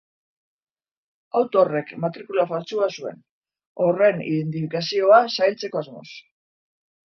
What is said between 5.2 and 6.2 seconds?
zailtzeko asmoz.